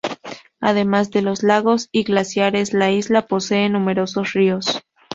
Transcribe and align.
Además 0.59 1.11
de 1.11 1.21
los 1.21 1.43
lagos 1.43 1.87
y 1.91 2.01
glaciares, 2.05 2.73
la 2.73 2.89
isla 2.89 3.27
posee 3.27 3.69
numerosos 3.69 4.33
ríos. 4.33 4.81